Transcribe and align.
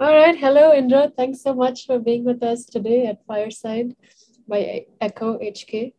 All 0.00 0.14
right. 0.14 0.38
Hello, 0.38 0.72
Indra. 0.72 1.10
Thanks 1.10 1.42
so 1.42 1.52
much 1.52 1.84
for 1.84 1.98
being 1.98 2.22
with 2.22 2.40
us 2.40 2.64
today 2.64 3.06
at 3.06 3.26
Fireside 3.26 3.96
by 4.46 4.86
Echo 5.00 5.38
HK. 5.38 5.92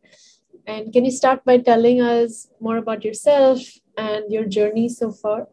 And 0.65 0.93
can 0.93 1.03
you 1.03 1.11
start 1.11 1.43
by 1.43 1.57
telling 1.57 1.99
us 1.99 2.47
more 2.61 2.77
about 2.77 3.03
yourself 3.03 3.59
and 3.97 4.31
your 4.31 4.45
journey 4.45 4.87
so 4.87 5.11
far? 5.11 5.49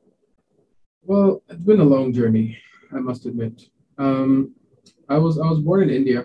Well, 1.03 1.43
it's 1.48 1.64
been 1.64 1.80
a 1.80 1.85
long 1.85 2.12
journey, 2.12 2.56
I 2.95 3.01
must 3.01 3.27
admit. 3.27 3.64
Um, 3.98 4.54
I 5.08 5.19
was 5.19 5.40
I 5.40 5.47
was 5.51 5.58
born 5.58 5.83
in 5.83 5.90
India 5.90 6.24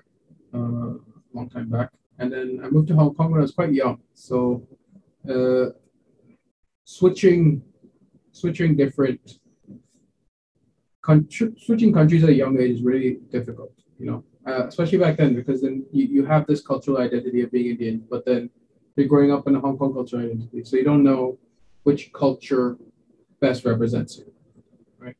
uh, 0.54 0.94
a 0.94 1.32
long 1.34 1.50
time 1.50 1.70
back, 1.70 1.90
and 2.20 2.32
then 2.32 2.62
I 2.64 2.70
moved 2.70 2.90
to 2.90 2.96
Hong 2.96 3.16
Kong 3.16 3.32
when 3.32 3.40
I 3.40 3.42
was 3.42 3.56
quite 3.56 3.74
young. 3.74 4.00
So, 4.14 4.68
uh, 5.28 5.74
switching 6.84 7.64
switching 8.32 8.76
different 8.76 9.41
switching 11.04 11.94
countries 11.94 12.24
at 12.24 12.30
a 12.30 12.34
young 12.34 12.60
age 12.60 12.72
is 12.72 12.82
really 12.84 13.20
difficult, 13.32 13.74
you 14.00 14.06
know, 14.06 14.24
uh, 14.46 14.68
especially 14.68 14.98
back 14.98 15.18
then, 15.18 15.36
because 15.36 15.62
then 15.62 15.86
you, 15.92 16.06
you 16.06 16.26
have 16.26 16.46
this 16.48 16.62
cultural 16.62 16.98
identity 16.98 17.42
of 17.42 17.52
being 17.52 17.72
Indian, 17.72 18.04
but 18.10 18.26
then 18.26 18.50
you're 18.96 19.08
growing 19.08 19.32
up 19.32 19.48
in 19.48 19.56
a 19.56 19.60
Hong 19.60 19.78
Kong 19.78 19.94
cultural 19.94 20.24
identity. 20.24 20.64
So 20.64 20.78
you 20.78 20.84
don't 20.84 21.04
know 21.04 21.38
which 21.84 22.12
culture 22.14 22.78
best 23.40 23.66
represents 23.66 24.18
you, 24.18 24.32
right? 25.00 25.16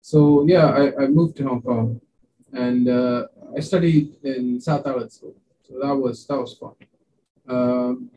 So 0.00 0.44
yeah, 0.48 0.66
I, 0.66 1.04
I 1.04 1.06
moved 1.06 1.36
to 1.36 1.44
Hong 1.44 1.62
Kong 1.62 2.00
and 2.52 2.88
uh, 2.88 3.26
I 3.56 3.60
studied 3.60 4.16
in 4.24 4.60
South 4.60 4.86
Island 4.86 5.12
School. 5.12 5.36
So 5.62 5.78
that 5.80 5.94
was, 5.94 6.26
that 6.26 6.38
was 6.38 6.54
fun. 6.54 6.74
Um, 7.48 8.10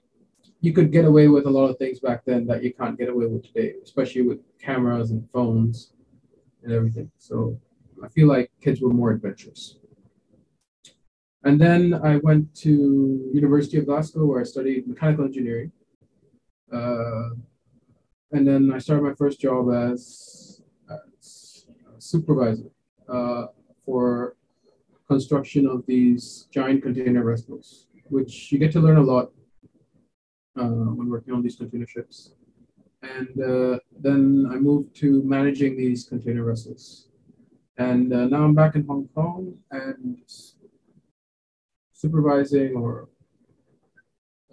you 0.62 0.74
could 0.74 0.92
get 0.92 1.06
away 1.06 1.28
with 1.28 1.46
a 1.46 1.50
lot 1.50 1.68
of 1.68 1.78
things 1.78 2.00
back 2.00 2.26
then 2.26 2.48
that 2.48 2.64
you 2.64 2.74
can't 2.74 2.98
get 2.98 3.10
away 3.10 3.28
with 3.28 3.46
today, 3.46 3.76
especially 3.84 4.24
with 4.24 4.40
cameras 4.60 5.12
and 5.12 5.30
phones 5.32 5.92
and 6.66 6.74
everything. 6.74 7.10
So 7.18 7.60
I 8.04 8.10
feel 8.10 8.28
like 8.28 8.52
kids 8.62 8.82
were 8.82 8.90
more 8.90 9.12
adventurous. 9.12 9.78
And 11.44 11.62
then 11.62 11.94
I 11.94 12.18
went 12.18 12.54
to 12.66 13.30
University 13.32 13.78
of 13.78 13.86
Glasgow 13.86 14.26
where 14.26 14.42
I 14.42 14.44
studied 14.44 14.88
mechanical 14.88 15.26
engineering. 15.26 15.72
Uh, 16.74 17.30
and 18.32 18.48
then 18.48 18.72
I 18.74 18.80
started 18.80 19.04
my 19.04 19.14
first 19.14 19.40
job 19.40 19.72
as, 19.72 20.64
as 20.90 21.68
supervisor 22.00 22.72
uh, 23.08 23.46
for 23.86 24.36
construction 25.08 25.68
of 25.68 25.86
these 25.86 26.48
giant 26.52 26.82
container 26.82 27.24
vessels, 27.24 27.88
which 28.06 28.52
you 28.52 28.58
get 28.58 28.72
to 28.72 28.80
learn 28.80 28.98
a 28.98 29.04
lot 29.04 29.32
uh, 30.60 30.66
when 30.98 31.10
working 31.10 31.34
on 31.34 31.44
these 31.44 31.58
container 31.58 31.86
ships 31.86 32.32
and 33.14 33.42
uh, 33.42 33.80
then 34.00 34.48
I 34.52 34.56
moved 34.56 34.96
to 34.98 35.24
managing 35.24 35.78
these 35.78 36.06
container 36.06 36.44
vessels. 36.44 37.10
And 37.78 38.14
uh, 38.14 38.26
now 38.26 38.44
I'm 38.44 38.56
back 38.56 38.76
in 38.76 38.86
Hong 38.88 39.10
Kong 39.14 39.54
and 39.72 40.18
supervising 41.94 42.76
or 42.76 43.10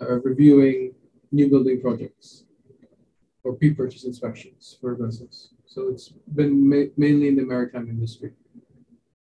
uh, 0.01 0.21
reviewing 0.21 0.95
new 1.31 1.49
building 1.49 1.81
projects 1.81 2.45
or 3.45 3.55
pre-purchase 3.55 4.05
inspections 4.05 4.77
for 4.81 4.95
vessels. 4.95 5.51
So 5.67 5.89
it's 5.89 6.09
been 6.35 6.69
ma 6.69 6.85
mainly 6.97 7.29
in 7.29 7.37
the 7.37 7.47
maritime 7.53 7.89
industry. 7.89 8.33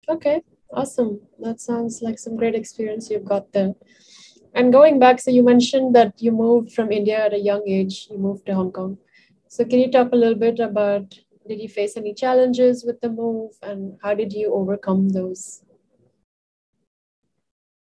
Okay, 0.09 0.42
awesome. 0.74 1.22
That 1.40 1.62
sounds 1.62 2.02
like 2.02 2.20
some 2.20 2.36
great 2.36 2.56
experience 2.56 3.09
you've 3.09 3.32
got 3.34 3.54
there. 3.54 3.74
And 4.54 4.74
going 4.74 5.00
back, 5.00 5.22
so 5.22 5.32
you 5.32 5.44
mentioned 5.44 5.96
that 5.96 6.22
you 6.22 6.32
moved 6.32 6.74
from 6.74 6.92
India 6.92 7.26
at 7.26 7.34
a 7.34 7.40
young 7.40 7.64
age, 7.68 8.08
you 8.12 8.18
moved 8.18 8.46
to 8.48 8.54
Hong 8.54 8.72
Kong. 8.72 8.98
So 9.53 9.66
can 9.66 9.80
you 9.80 9.91
talk 9.91 10.13
a 10.13 10.16
little 10.16 10.39
bit 10.39 10.61
about 10.61 11.13
did 11.45 11.59
you 11.59 11.67
face 11.67 11.97
any 11.97 12.13
challenges 12.13 12.85
with 12.85 13.02
the 13.02 13.09
move 13.09 13.52
and 13.61 13.97
how 14.02 14.13
did 14.13 14.31
you 14.31 14.53
overcome 14.53 15.09
those? 15.09 15.61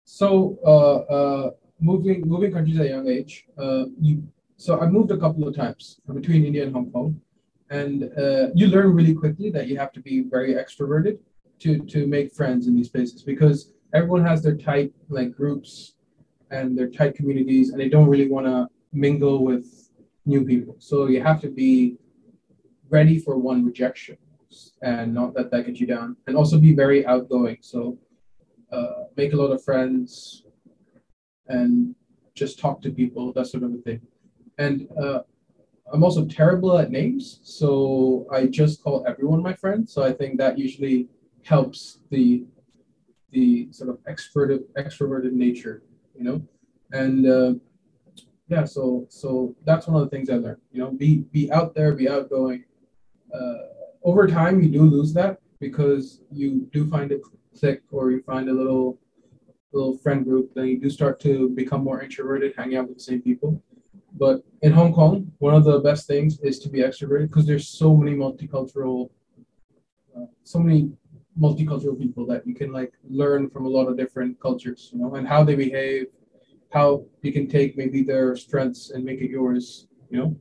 So 0.03 0.59
uh, 0.65 0.97
uh, 1.15 1.51
moving 1.79 2.27
moving 2.27 2.51
countries 2.51 2.77
at 2.77 2.87
a 2.87 2.89
young 2.89 3.07
age, 3.07 3.45
uh, 3.57 3.85
you 4.01 4.21
so 4.57 4.81
I 4.81 4.87
moved 4.87 5.11
a 5.11 5.17
couple 5.17 5.47
of 5.47 5.55
times 5.55 6.01
between 6.13 6.43
India 6.43 6.63
and 6.63 6.73
Hong 6.73 6.91
Kong, 6.91 7.21
and 7.69 8.11
uh, 8.17 8.47
you 8.53 8.67
learn 8.67 8.93
really 8.93 9.15
quickly 9.15 9.49
that 9.51 9.69
you 9.69 9.77
have 9.77 9.93
to 9.93 10.01
be 10.01 10.23
very 10.23 10.55
extroverted 10.55 11.19
to 11.59 11.79
to 11.93 12.05
make 12.05 12.33
friends 12.33 12.67
in 12.67 12.75
these 12.75 12.89
places 12.89 13.23
because 13.23 13.71
everyone 13.93 14.25
has 14.25 14.43
their 14.43 14.57
tight 14.57 14.91
like 15.07 15.31
groups 15.31 15.95
and 16.49 16.77
their 16.77 16.89
tight 16.89 17.15
communities, 17.15 17.69
and 17.69 17.79
they 17.79 17.87
don't 17.87 18.09
really 18.09 18.27
want 18.27 18.45
to 18.45 18.67
mingle 18.91 19.45
with 19.45 19.80
new 20.25 20.45
people. 20.45 20.75
So 20.79 21.07
you 21.07 21.21
have 21.21 21.41
to 21.41 21.49
be 21.49 21.97
ready 22.89 23.17
for 23.19 23.37
one 23.37 23.65
rejection 23.65 24.17
and 24.81 25.13
not 25.13 25.35
let 25.35 25.49
that 25.51 25.65
get 25.65 25.79
you 25.79 25.87
down. 25.87 26.17
And 26.27 26.35
also 26.35 26.59
be 26.59 26.73
very 26.73 27.05
outgoing. 27.05 27.57
So 27.61 27.97
uh, 28.71 29.05
make 29.17 29.33
a 29.33 29.35
lot 29.35 29.51
of 29.51 29.63
friends 29.63 30.43
and 31.47 31.95
just 32.35 32.59
talk 32.59 32.81
to 32.81 32.91
people, 32.91 33.33
that 33.33 33.47
sort 33.47 33.63
of 33.63 33.73
a 33.73 33.77
thing. 33.77 34.01
And 34.57 34.87
uh, 35.01 35.19
I'm 35.91 36.03
also 36.03 36.25
terrible 36.25 36.77
at 36.77 36.91
names, 36.91 37.39
so 37.43 38.25
I 38.31 38.45
just 38.45 38.81
call 38.83 39.03
everyone 39.07 39.41
my 39.41 39.53
friend. 39.53 39.89
So 39.89 40.03
I 40.03 40.13
think 40.13 40.37
that 40.37 40.57
usually 40.57 41.07
helps 41.43 41.99
the 42.09 42.45
the 43.31 43.71
sort 43.71 43.89
of 43.89 43.97
extroverted 44.03 44.63
extroverted 44.77 45.31
nature, 45.31 45.83
you 46.15 46.23
know. 46.23 46.41
And 46.91 47.27
uh, 47.27 47.53
yeah, 48.51 48.65
so 48.65 49.05
so 49.07 49.55
that's 49.63 49.87
one 49.87 50.01
of 50.01 50.09
the 50.09 50.13
things 50.13 50.29
I 50.29 50.35
learned. 50.35 50.61
You 50.73 50.81
know, 50.81 50.91
be 50.91 51.19
be 51.31 51.49
out 51.53 51.73
there, 51.73 51.95
be 51.95 52.09
outgoing. 52.09 52.65
Uh, 53.33 53.63
over 54.03 54.27
time, 54.27 54.61
you 54.61 54.69
do 54.69 54.81
lose 54.81 55.13
that 55.13 55.39
because 55.61 56.21
you 56.29 56.67
do 56.73 56.85
find 56.89 57.13
it 57.13 57.21
clique 57.57 57.83
or 57.91 58.11
you 58.11 58.21
find 58.23 58.49
a 58.49 58.53
little 58.53 58.99
little 59.71 59.97
friend 59.99 60.25
group. 60.25 60.53
Then 60.53 60.67
you 60.67 60.81
do 60.81 60.89
start 60.89 61.21
to 61.21 61.47
become 61.61 61.81
more 61.81 62.01
introverted, 62.01 62.53
hanging 62.57 62.77
out 62.77 62.89
with 62.89 62.97
the 62.97 63.03
same 63.03 63.21
people. 63.21 63.63
But 64.13 64.43
in 64.61 64.73
Hong 64.73 64.93
Kong, 64.93 65.31
one 65.39 65.53
of 65.53 65.63
the 65.63 65.79
best 65.79 66.05
things 66.05 66.37
is 66.41 66.59
to 66.59 66.69
be 66.69 66.79
extroverted 66.79 67.29
because 67.29 67.45
there's 67.45 67.69
so 67.69 67.95
many 67.95 68.17
multicultural, 68.17 69.11
uh, 70.13 70.25
so 70.43 70.59
many 70.59 70.91
multicultural 71.39 71.97
people 71.97 72.25
that 72.25 72.45
you 72.45 72.53
can 72.53 72.73
like 72.73 72.91
learn 73.09 73.49
from 73.49 73.65
a 73.65 73.69
lot 73.69 73.87
of 73.87 73.95
different 73.95 74.37
cultures, 74.41 74.89
you 74.91 74.99
know, 74.99 75.15
and 75.15 75.25
how 75.25 75.41
they 75.41 75.55
behave, 75.55 76.07
how 76.71 77.05
you 77.21 77.31
can 77.31 77.47
take 77.47 77.77
maybe 77.77 78.01
their 78.01 78.35
strengths 78.35 78.91
and 78.91 79.03
make 79.03 79.21
it 79.21 79.29
yours, 79.29 79.87
you 80.09 80.19
know? 80.19 80.35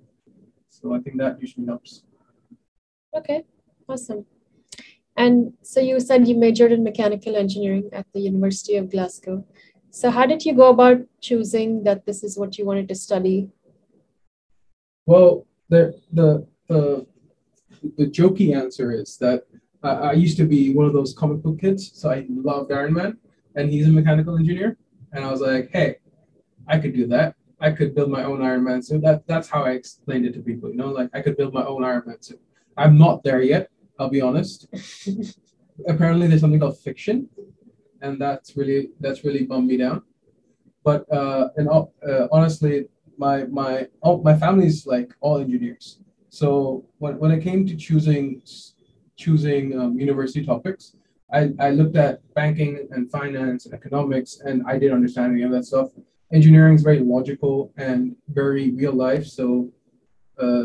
So 0.68 0.94
I 0.94 1.00
think 1.00 1.18
that 1.18 1.40
usually 1.40 1.66
helps. 1.66 2.04
Okay, 3.14 3.42
awesome. 3.88 4.24
And 5.16 5.52
so 5.62 5.80
you 5.80 5.98
said 6.00 6.26
you 6.26 6.36
majored 6.36 6.72
in 6.72 6.84
mechanical 6.84 7.36
engineering 7.36 7.90
at 7.92 8.06
the 8.14 8.20
University 8.20 8.76
of 8.76 8.90
Glasgow. 8.90 9.44
So 9.90 10.10
how 10.10 10.24
did 10.24 10.44
you 10.44 10.54
go 10.54 10.70
about 10.70 10.98
choosing 11.20 11.82
that 11.84 12.06
this 12.06 12.22
is 12.22 12.38
what 12.38 12.56
you 12.56 12.64
wanted 12.64 12.88
to 12.88 12.94
study? 12.94 13.50
Well, 15.06 15.46
the 15.68 16.00
the 16.12 16.46
the, 16.68 17.06
the 17.98 18.06
jokey 18.06 18.54
answer 18.54 18.92
is 18.92 19.16
that 19.18 19.42
uh, 19.82 19.98
I 20.10 20.12
used 20.12 20.36
to 20.36 20.44
be 20.44 20.72
one 20.72 20.86
of 20.86 20.92
those 20.92 21.12
comic 21.12 21.42
book 21.42 21.58
kids, 21.60 21.90
so 21.94 22.10
I 22.10 22.26
loved 22.28 22.70
Iron 22.70 22.92
Man, 22.92 23.18
and 23.56 23.70
he's 23.70 23.88
a 23.88 23.90
mechanical 23.90 24.38
engineer, 24.38 24.76
and 25.12 25.24
I 25.24 25.30
was 25.30 25.40
like, 25.40 25.70
hey, 25.72 25.96
I 26.68 26.78
could 26.78 26.94
do 26.94 27.06
that. 27.08 27.34
I 27.60 27.70
could 27.72 27.94
build 27.94 28.10
my 28.10 28.24
own 28.24 28.42
Iron 28.42 28.64
Man 28.64 28.82
suit. 28.82 29.02
That 29.02 29.26
that's 29.26 29.48
how 29.48 29.64
I 29.64 29.72
explained 29.72 30.24
it 30.24 30.34
to 30.34 30.40
people. 30.40 30.70
You 30.70 30.76
know, 30.76 30.88
like 30.88 31.10
I 31.12 31.20
could 31.20 31.36
build 31.36 31.52
my 31.52 31.64
own 31.64 31.84
Iron 31.84 32.04
Man 32.06 32.22
suit. 32.22 32.40
I'm 32.76 32.96
not 32.96 33.22
there 33.22 33.42
yet. 33.42 33.70
I'll 33.98 34.08
be 34.08 34.22
honest. 34.22 34.66
Apparently, 35.88 36.26
there's 36.26 36.40
something 36.40 36.60
called 36.60 36.78
fiction, 36.78 37.28
and 38.00 38.20
that's 38.20 38.56
really 38.56 38.90
that's 39.00 39.24
really 39.24 39.44
bummed 39.44 39.68
me 39.68 39.76
down. 39.76 40.02
But 40.82 41.10
uh, 41.12 41.48
and 41.56 41.68
uh, 41.68 42.28
honestly, 42.32 42.86
my 43.18 43.44
my 43.44 43.88
oh, 44.02 44.22
my 44.22 44.36
family's 44.36 44.86
like 44.86 45.12
all 45.20 45.38
engineers. 45.38 46.00
So 46.30 46.86
when 46.98 47.18
when 47.18 47.30
it 47.30 47.42
came 47.42 47.66
to 47.66 47.76
choosing 47.76 48.42
choosing 49.16 49.78
um, 49.78 49.98
university 49.98 50.44
topics, 50.46 50.96
I, 51.30 51.50
I 51.58 51.70
looked 51.70 51.96
at 51.96 52.20
banking 52.34 52.88
and 52.90 53.10
finance 53.10 53.66
and 53.66 53.74
economics, 53.74 54.40
and 54.40 54.62
I 54.66 54.78
didn't 54.78 54.94
understand 54.94 55.32
any 55.32 55.42
of 55.42 55.50
that 55.50 55.66
stuff 55.66 55.90
engineering 56.32 56.74
is 56.74 56.82
very 56.82 57.00
logical 57.00 57.72
and 57.76 58.14
very 58.28 58.70
real 58.70 58.92
life. 58.92 59.26
So 59.26 59.70
uh, 60.38 60.64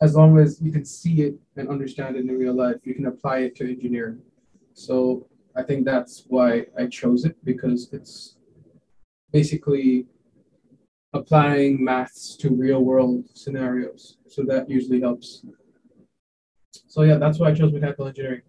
as 0.00 0.14
long 0.14 0.38
as 0.38 0.60
you 0.60 0.70
can 0.70 0.84
see 0.84 1.22
it 1.22 1.34
and 1.56 1.68
understand 1.68 2.16
it 2.16 2.20
in 2.20 2.38
real 2.38 2.54
life, 2.54 2.76
you 2.84 2.94
can 2.94 3.06
apply 3.06 3.38
it 3.38 3.56
to 3.56 3.70
engineering. 3.70 4.20
So 4.74 5.26
I 5.56 5.62
think 5.62 5.84
that's 5.84 6.24
why 6.26 6.66
I 6.78 6.86
chose 6.86 7.24
it 7.24 7.36
because 7.44 7.88
it's 7.92 8.36
basically 9.32 10.06
applying 11.12 11.82
maths 11.82 12.36
to 12.36 12.50
real 12.50 12.84
world 12.84 13.24
scenarios. 13.34 14.18
So 14.28 14.42
that 14.44 14.68
usually 14.68 15.00
helps. 15.00 15.44
So 16.88 17.02
yeah, 17.02 17.16
that's 17.16 17.38
why 17.38 17.50
I 17.50 17.54
chose 17.54 17.72
mechanical 17.72 18.08
engineering. 18.08 18.42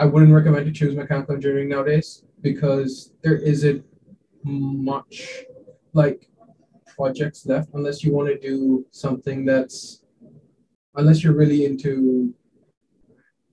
I 0.00 0.04
wouldn't 0.04 0.32
recommend 0.32 0.66
to 0.66 0.72
choose 0.72 0.96
mechanical 0.96 1.36
engineering 1.36 1.68
nowadays 1.68 2.24
because 2.40 3.12
there 3.22 3.36
isn't 3.36 3.84
much 4.44 5.44
like 6.02 6.20
projects 6.96 7.46
left 7.46 7.68
unless 7.74 8.02
you 8.04 8.10
want 8.12 8.28
to 8.28 8.38
do 8.38 8.86
something 8.90 9.44
that's 9.44 9.78
unless 10.94 11.22
you're 11.22 11.38
really 11.42 11.64
into 11.64 12.34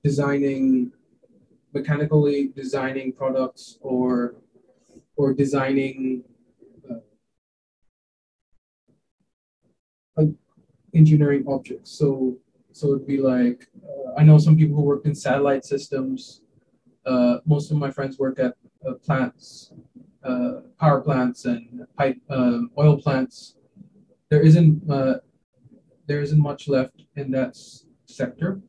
designing 0.04 0.92
mechanically 1.74 2.52
designing 2.56 3.12
products 3.12 3.78
or 3.82 4.36
or 5.18 5.34
designing 5.34 6.24
uh, 10.18 10.24
engineering 10.94 11.44
objects. 11.48 11.92
So 12.00 12.38
so 12.72 12.84
it'd 12.88 13.08
be 13.08 13.20
like 13.34 13.68
uh, 13.84 14.20
I 14.20 14.24
know 14.24 14.38
some 14.38 14.58
people 14.58 14.76
who 14.76 14.84
work 14.84 15.06
in 15.06 15.14
satellite 15.14 15.66
systems. 15.66 16.42
Uh, 17.06 17.38
most 17.46 17.70
of 17.72 17.78
my 17.78 17.92
friends 17.92 18.18
work 18.18 18.40
at 18.40 18.54
uh, 18.88 18.94
plants, 19.06 19.72
uh, 20.26 20.62
power 20.80 21.02
plants, 21.02 21.46
and 21.46 21.86
pipe 21.98 22.18
um, 22.30 22.72
oil 22.78 23.00
plants. 23.00 23.56
There 24.30 24.42
isn't 24.42 24.90
uh, 24.90 25.16
there 26.08 26.22
isn't 26.22 26.40
much 26.40 26.68
left 26.68 27.04
in 27.16 27.32
that 27.32 27.58
sector. 28.08 28.62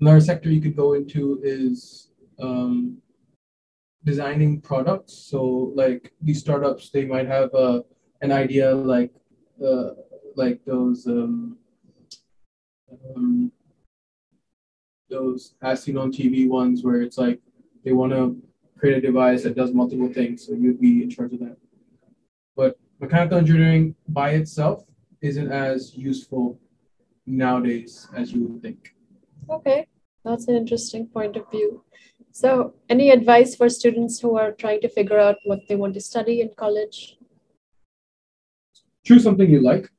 Another 0.00 0.20
sector 0.20 0.50
you 0.50 0.60
could 0.60 0.76
go 0.76 0.94
into 0.94 1.40
is 1.42 2.10
um, 2.40 2.98
designing 4.04 4.60
products. 4.60 5.12
So 5.12 5.72
like 5.74 6.12
these 6.22 6.40
startups, 6.40 6.90
they 6.90 7.04
might 7.04 7.26
have 7.26 7.54
uh, 7.54 7.82
an 8.22 8.32
idea 8.32 8.74
like 8.74 9.12
uh, 9.64 9.90
like 10.36 10.64
those 10.64 11.06
um, 11.06 11.58
um, 13.14 13.52
those 15.10 15.54
as 15.62 15.82
seen 15.82 15.98
on 15.98 16.12
TV 16.12 16.48
ones 16.48 16.82
where 16.84 17.02
it's 17.02 17.18
like 17.18 17.40
they 17.84 17.92
want 17.92 18.12
to 18.12 18.40
create 18.80 18.96
a 18.96 19.00
device 19.00 19.42
that 19.42 19.54
does 19.54 19.72
multiple 19.72 20.10
things. 20.12 20.46
So 20.46 20.54
you'd 20.54 20.80
be 20.80 21.02
in 21.02 21.10
charge 21.10 21.34
of 21.34 21.40
that. 21.40 21.56
But 22.56 22.78
mechanical 22.98 23.38
engineering 23.38 23.94
by 24.08 24.30
itself 24.30 24.84
isn't 25.20 25.52
as 25.52 25.94
useful 25.94 26.58
nowadays 27.26 28.08
as 28.16 28.32
you 28.32 28.46
would 28.46 28.62
think. 28.62 28.94
Okay, 29.50 29.86
that's 30.24 30.48
an 30.48 30.56
interesting 30.56 31.06
point 31.06 31.36
of 31.36 31.50
view. 31.50 31.84
So, 32.32 32.74
any 32.88 33.10
advice 33.10 33.56
for 33.56 33.68
students 33.68 34.20
who 34.20 34.36
are 34.38 34.52
trying 34.52 34.80
to 34.82 34.88
figure 34.88 35.18
out 35.18 35.36
what 35.44 35.60
they 35.68 35.74
want 35.74 35.94
to 35.94 36.00
study 36.00 36.40
in 36.40 36.50
college? 36.56 37.18
Choose 39.04 39.24
something 39.24 39.50
you 39.50 39.60
like. 39.60 39.90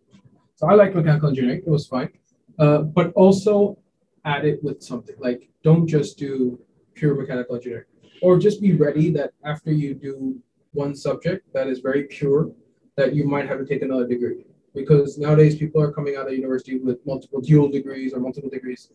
So, 0.56 0.70
I 0.70 0.76
like 0.76 0.96
mechanical 0.96 1.30
engineering, 1.30 1.62
it 1.66 1.70
was 1.70 1.88
fine. 1.88 2.10
Uh, 2.58 2.84
but 2.84 3.12
also 3.14 3.78
add 4.24 4.46
it 4.46 4.64
with 4.64 4.82
something. 4.82 5.16
Like, 5.20 5.50
don't 5.62 5.88
just 5.88 6.18
do 6.18 6.58
pure 6.94 7.16
mechanical 7.16 7.56
engineering, 7.56 7.91
or 8.22 8.38
just 8.38 8.62
be 8.62 8.74
ready 8.74 9.10
that 9.12 9.32
after 9.44 9.72
you 9.72 9.94
do 9.94 10.40
one 10.74 10.96
subject 10.96 11.52
that 11.54 11.68
is 11.68 11.80
very 11.80 12.04
pure, 12.04 12.52
that 12.96 13.14
you 13.14 13.26
might 13.26 13.48
have 13.48 13.60
to 13.60 13.66
take 13.66 13.82
another 13.82 14.08
degree 14.08 14.46
because 14.74 15.18
nowadays 15.18 15.56
people 15.56 15.82
are 15.82 15.92
coming 15.92 16.16
out 16.16 16.28
of 16.28 16.34
university 16.34 16.78
with 16.78 17.06
multiple 17.06 17.42
dual 17.42 17.70
degrees 17.70 18.14
or 18.14 18.20
multiple 18.20 18.50
degrees. 18.50 18.90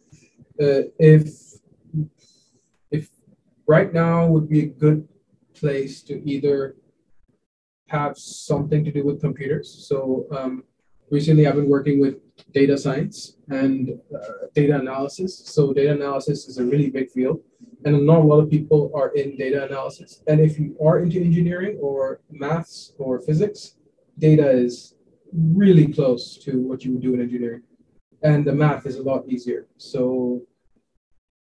Uh, 0.61 0.89
if 0.99 1.29
if 2.91 3.11
right 3.67 3.93
now 3.93 4.27
would 4.27 4.49
be 4.49 4.61
a 4.63 4.67
good 4.67 5.07
place 5.55 6.03
to 6.03 6.15
either 6.29 6.77
have 7.89 8.17
something 8.17 8.85
to 8.85 8.93
do 8.93 9.05
with 9.05 9.21
computers. 9.21 9.87
So 9.89 10.27
um, 10.31 10.65
recently 11.11 11.47
I've 11.47 11.55
been 11.55 11.69
working 11.69 12.01
with 12.01 12.17
data 12.53 12.77
science 12.77 13.37
and 13.49 13.99
uh, 14.15 14.47
data 14.55 14.79
analysis. 14.79 15.43
So 15.47 15.73
data 15.73 15.93
analysis 15.93 16.49
is 16.49 16.59
a 16.59 16.65
really 16.65 16.91
big 16.91 17.11
field 17.11 17.41
and 17.85 18.07
not 18.07 18.21
a 18.21 18.23
lot 18.23 18.41
of 18.41 18.51
people 18.51 18.91
are 18.95 19.11
in 19.11 19.37
data 19.37 19.65
analysis. 19.67 20.23
And 20.27 20.41
if 20.41 20.59
you 20.59 20.77
are 20.85 21.01
into 21.01 21.21
engineering 21.21 21.79
or 21.81 22.21
maths 22.31 22.93
or 22.99 23.21
physics, 23.21 23.77
data 24.19 24.49
is 24.49 24.95
really 25.33 25.93
close 25.93 26.39
to 26.39 26.59
what 26.59 26.85
you 26.85 26.93
would 26.93 27.03
do 27.03 27.15
in 27.15 27.21
engineering. 27.21 27.63
And 28.23 28.45
the 28.45 28.53
math 28.53 28.87
is 28.87 28.97
a 28.97 29.03
lot 29.03 29.29
easier. 29.29 29.67
So 29.77 30.43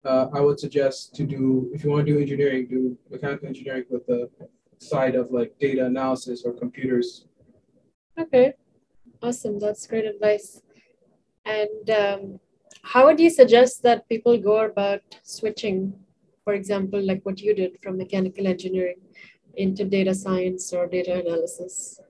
uh, 0.05 0.29
I 0.33 0.41
would 0.41 0.61
suggest 0.61 1.15
to 1.17 1.25
do, 1.25 1.71
if 1.75 1.83
you 1.83 1.91
want 1.91 2.07
to 2.07 2.13
do 2.13 2.21
engineering, 2.21 2.67
do 2.69 2.97
mechanical 3.11 3.49
engineering 3.49 3.85
with 3.91 4.07
the 4.07 4.29
side 4.79 5.15
of 5.15 5.31
like 5.31 5.59
data 5.59 5.87
analysis 5.87 6.43
or 6.45 6.53
computers. 6.53 7.27
Okay, 8.19 8.53
awesome. 9.23 9.59
That's 9.59 9.87
great 9.87 10.05
advice. 10.05 10.63
And 11.45 11.91
um, 11.91 12.41
how 12.83 13.07
would 13.07 13.19
you 13.19 13.31
suggest 13.31 13.83
that 13.83 14.09
people 14.09 14.37
go 14.39 14.65
about 14.65 15.01
switching, 15.23 15.95
for 16.47 16.55
example, 16.55 17.03
like 17.03 17.27
what 17.27 17.41
you 17.41 17.55
did 17.55 17.77
from 17.83 17.99
mechanical 17.99 18.47
engineering 18.47 19.01
into 19.57 19.85
data 19.85 20.15
science 20.15 20.73
or 20.73 20.87
data 20.87 21.21
analysis? 21.21 22.01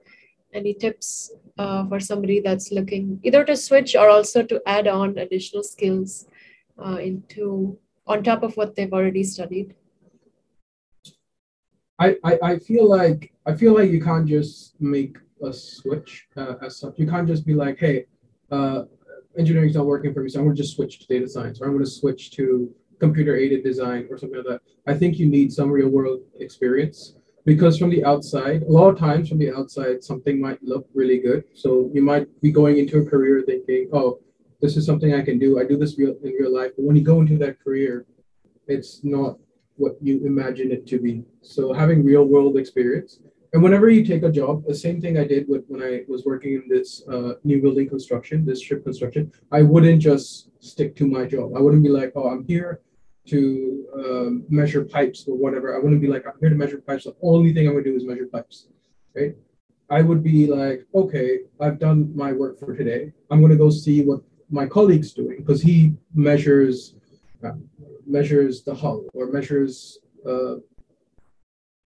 any 0.53 0.73
tips 0.73 1.31
uh, 1.57 1.85
for 1.87 1.99
somebody 1.99 2.39
that's 2.39 2.71
looking 2.71 3.19
either 3.23 3.43
to 3.43 3.55
switch 3.55 3.95
or 3.95 4.09
also 4.09 4.41
to 4.43 4.61
add 4.65 4.87
on 4.87 5.17
additional 5.17 5.61
skills 5.61 6.27
uh, 6.83 6.97
into 7.09 7.77
on 8.07 8.23
top 8.23 8.43
of 8.43 8.55
what 8.55 8.73
they've 8.73 8.93
already 8.93 9.25
studied 9.25 9.75
I, 11.99 12.15
I, 12.23 12.39
I 12.43 12.59
feel 12.59 12.87
like 12.89 13.33
I 13.45 13.55
feel 13.55 13.73
like 13.73 13.91
you 13.91 14.01
can't 14.01 14.27
just 14.27 14.79
make 14.79 15.17
a 15.43 15.51
switch 15.51 16.27
uh, 16.37 16.53
as 16.61 16.79
such. 16.79 16.93
You 16.97 17.07
can't 17.07 17.27
just 17.27 17.45
be 17.45 17.55
like, 17.55 17.79
hey, 17.79 18.05
uh, 18.51 18.83
engineering 19.37 19.69
is 19.69 19.75
not 19.75 19.85
working 19.85 20.13
for 20.13 20.21
me, 20.21 20.29
so 20.29 20.39
I'm 20.39 20.45
going 20.45 20.55
to 20.55 20.61
just 20.61 20.75
switch 20.75 20.99
to 20.99 21.07
data 21.07 21.27
science, 21.27 21.59
or 21.59 21.67
I'm 21.67 21.79
to 21.79 21.85
switch 21.85 22.31
to 22.31 22.71
computer 22.99 23.35
aided 23.35 23.63
design, 23.63 24.07
or 24.09 24.17
something 24.17 24.37
like 24.37 24.47
that. 24.47 24.61
I 24.85 24.93
think 24.93 25.19
you 25.19 25.27
need 25.27 25.51
some 25.51 25.69
real 25.69 25.89
world 25.89 26.21
experience 26.39 27.15
because 27.47 27.77
from 27.77 27.89
the 27.89 28.03
outside, 28.03 28.63
a 28.63 28.71
lot 28.71 28.89
of 28.89 28.99
times 28.99 29.29
from 29.29 29.37
the 29.39 29.53
outside, 29.53 30.03
something 30.03 30.41
might 30.41 30.61
look 30.61 30.85
really 30.93 31.17
good. 31.17 31.45
So 31.53 31.89
you 31.93 32.01
might 32.01 32.27
be 32.41 32.51
going 32.51 32.77
into 32.77 32.99
a 32.99 33.05
career 33.05 33.41
thinking, 33.45 33.89
oh, 33.93 34.19
this 34.61 34.75
is 34.75 34.85
something 34.85 35.13
I 35.13 35.21
can 35.21 35.39
do. 35.39 35.57
I 35.57 35.63
do 35.63 35.77
this 35.77 35.97
real 35.97 36.15
in 36.23 36.33
real 36.33 36.53
life. 36.53 36.71
But 36.75 36.83
when 36.85 36.97
you 36.97 37.03
go 37.03 37.21
into 37.21 37.37
that 37.37 37.63
career, 37.63 38.05
it's 38.67 39.01
not 39.03 39.37
what 39.77 39.95
you 40.01 40.25
imagine 40.25 40.71
it 40.71 40.85
to 40.87 40.99
be. 40.99 41.23
So 41.41 41.71
having 41.71 42.03
real 42.03 42.25
world 42.25 42.57
experience. 42.57 43.21
And 43.53 43.63
whenever 43.63 43.89
you 43.89 44.03
take 44.03 44.23
a 44.23 44.31
job, 44.31 44.65
the 44.67 44.75
same 44.75 44.99
thing 44.99 45.17
I 45.17 45.23
did 45.23 45.47
with 45.47 45.63
when 45.69 45.81
I 45.81 46.01
was 46.09 46.25
working 46.25 46.53
in 46.55 46.65
this 46.67 47.01
uh, 47.07 47.35
new 47.45 47.61
building 47.61 47.87
construction, 47.87 48.45
this 48.45 48.61
ship 48.61 48.83
construction, 48.83 49.31
I 49.53 49.61
wouldn't 49.61 50.01
just 50.01 50.49
stick 50.59 50.97
to 50.97 51.07
my 51.07 51.23
job. 51.25 51.55
I 51.55 51.61
wouldn't 51.61 51.83
be 51.83 51.89
like, 51.89 52.11
oh, 52.15 52.27
I'm 52.27 52.43
here 52.43 52.81
to 53.27 53.85
um, 53.95 54.45
measure 54.49 54.83
pipes 54.83 55.25
or 55.27 55.35
whatever. 55.35 55.75
I 55.75 55.79
wouldn't 55.79 56.01
be 56.01 56.07
like, 56.07 56.25
I'm 56.25 56.33
here 56.39 56.49
to 56.49 56.55
measure 56.55 56.79
pipes. 56.79 57.05
The 57.05 57.15
only 57.21 57.53
thing 57.53 57.67
I'm 57.67 57.73
gonna 57.73 57.83
do 57.83 57.95
is 57.95 58.05
measure 58.05 58.27
pipes, 58.27 58.67
right? 59.15 59.35
I 59.89 60.01
would 60.01 60.23
be 60.23 60.47
like, 60.47 60.85
okay, 60.93 61.39
I've 61.59 61.79
done 61.79 62.15
my 62.15 62.33
work 62.33 62.59
for 62.59 62.75
today. 62.75 63.13
I'm 63.29 63.41
gonna 63.41 63.55
go 63.55 63.69
see 63.69 64.03
what 64.03 64.21
my 64.49 64.65
colleague's 64.65 65.13
doing 65.13 65.37
because 65.39 65.61
he 65.61 65.95
measures 66.13 66.95
uh, 67.43 67.51
measures 68.05 68.63
the 68.63 68.73
hull 68.73 69.05
or 69.13 69.27
measures 69.27 69.99
uh, 70.27 70.55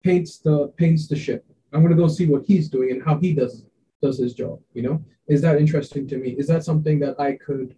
paints 0.02 0.38
the 0.38 0.68
paints 0.76 1.08
the 1.08 1.16
ship. 1.16 1.44
I'm 1.72 1.82
gonna 1.82 1.96
go 1.96 2.08
see 2.08 2.26
what 2.26 2.44
he's 2.44 2.68
doing 2.68 2.90
and 2.90 3.02
how 3.02 3.18
he 3.18 3.32
does 3.32 3.64
does 4.02 4.18
his 4.18 4.34
job. 4.34 4.60
You 4.74 4.82
know, 4.82 5.04
is 5.26 5.40
that 5.42 5.58
interesting 5.58 6.06
to 6.08 6.18
me? 6.18 6.30
Is 6.30 6.46
that 6.48 6.64
something 6.64 6.98
that 7.00 7.18
I 7.20 7.32
could 7.32 7.74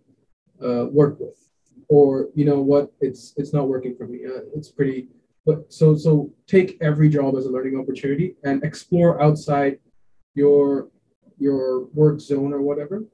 uh, 0.62 0.86
work 0.86 1.18
with? 1.18 1.49
Or 1.90 2.28
you 2.36 2.44
know 2.44 2.60
what 2.60 2.92
it's 3.00 3.34
it's 3.36 3.52
not 3.52 3.68
working 3.68 3.94
for 3.96 4.06
me. 4.06 4.20
Uh, 4.24 4.42
it's 4.54 4.70
pretty 4.70 5.08
but 5.44 5.70
so 5.72 5.96
so 5.96 6.32
take 6.46 6.78
every 6.80 7.08
job 7.08 7.36
as 7.36 7.46
a 7.46 7.50
learning 7.50 7.78
opportunity 7.78 8.36
and 8.44 8.62
explore 8.62 9.20
outside 9.20 9.78
your 10.34 10.88
your 11.38 11.86
work 11.86 12.20
zone 12.20 12.52
or 12.52 12.62
whatever. 12.62 13.04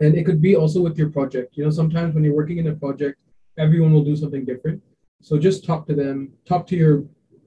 And 0.00 0.16
it 0.16 0.24
could 0.24 0.40
be 0.40 0.56
also 0.56 0.80
with 0.82 0.96
your 0.96 1.10
project. 1.10 1.56
You 1.56 1.64
know 1.64 1.70
sometimes 1.70 2.14
when 2.14 2.24
you're 2.24 2.34
working 2.34 2.58
in 2.58 2.68
a 2.68 2.74
project 2.74 3.18
everyone 3.58 3.92
will 3.92 4.04
do 4.04 4.16
something 4.16 4.44
different. 4.44 4.82
So 5.20 5.38
just 5.38 5.64
talk 5.64 5.86
to 5.88 5.94
them 5.94 6.32
talk 6.46 6.66
to 6.68 6.76
your 6.76 7.04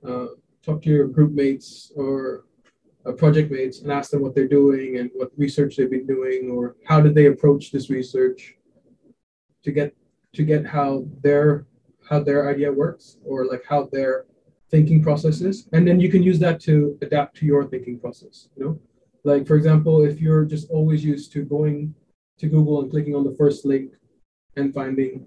uh, 0.08 0.28
talk 0.64 0.84
to 0.84 0.90
your 0.90 1.08
group 1.08 1.32
mates 1.32 1.92
or 1.96 2.46
uh, 3.08 3.14
project 3.14 3.52
mates 3.52 3.82
and 3.82 3.92
ask 3.92 4.12
them 4.12 4.22
what 4.22 4.36
they're 4.36 4.56
doing 4.62 4.98
and 4.98 5.10
what 5.16 5.32
research 5.36 5.78
they've 5.78 5.90
been 5.90 6.06
doing 6.06 6.52
or 6.52 6.76
how 6.86 7.02
did 7.02 7.16
they 7.16 7.26
approach 7.26 7.72
this 7.72 7.90
research 7.90 8.56
to 9.64 9.72
get 9.72 9.96
to 10.34 10.44
get 10.44 10.66
how 10.66 11.06
their 11.24 11.66
how 12.10 12.20
their 12.22 12.50
idea 12.50 12.72
works 12.72 13.18
or 13.26 13.46
like 13.46 13.64
how 13.68 13.90
their 13.92 14.26
thinking 14.70 15.04
process 15.04 15.42
is. 15.42 15.68
And 15.74 15.88
then 15.88 16.00
you 16.00 16.10
can 16.10 16.24
use 16.24 16.40
that 16.40 16.60
to 16.62 16.98
adapt 17.02 17.38
to 17.38 17.46
your 17.46 17.66
thinking 17.66 18.00
process 18.00 18.50
you 18.56 18.64
know? 18.64 18.80
Like 19.24 19.48
for 19.48 19.56
example 19.56 20.04
if 20.06 20.20
you're 20.20 20.46
just 20.46 20.70
always 20.70 21.04
used 21.04 21.32
to 21.34 21.44
going 21.44 21.94
to 22.40 22.48
google 22.48 22.82
and 22.82 22.92
clicking 22.92 23.16
on 23.16 23.24
the 23.24 23.36
first 23.36 23.66
link 23.66 23.94
and 24.56 24.74
finding 24.74 25.26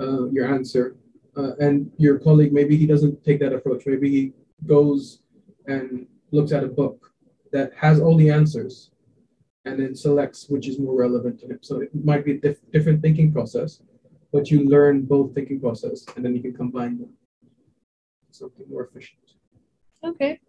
uh, 0.00 0.28
your 0.30 0.46
answer 0.52 0.96
uh, 1.36 1.52
and 1.60 1.90
your 1.98 2.18
colleague 2.18 2.52
maybe 2.52 2.76
he 2.76 2.86
doesn't 2.86 3.24
take 3.24 3.40
that 3.40 3.52
approach. 3.52 3.84
Maybe 3.86 4.10
he 4.10 4.32
goes 4.66 5.22
and 5.66 6.06
looks 6.30 6.52
at 6.52 6.64
a 6.64 6.68
book 6.68 7.12
that 7.52 7.72
has 7.74 8.00
all 8.00 8.16
the 8.16 8.30
answers 8.30 8.90
and 9.64 9.80
then 9.80 9.94
selects 9.94 10.48
which 10.48 10.66
is 10.68 10.78
more 10.78 10.96
relevant 10.96 11.40
to 11.40 11.46
him. 11.46 11.58
So 11.62 11.80
it 11.80 11.90
might 12.04 12.24
be 12.24 12.32
a 12.32 12.38
diff- 12.38 12.70
different 12.72 13.02
thinking 13.02 13.32
process 13.32 13.80
but 14.32 14.50
you 14.50 14.68
learn 14.68 15.02
both 15.02 15.34
thinking 15.34 15.60
process 15.60 16.04
and 16.14 16.24
then 16.24 16.34
you 16.34 16.42
can 16.42 16.54
combine 16.54 16.98
them 16.98 17.10
something 18.30 18.66
more 18.68 18.84
efficient. 18.84 19.20
Okay. 20.04 20.40